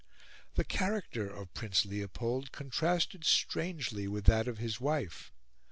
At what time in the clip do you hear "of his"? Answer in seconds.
4.47-4.79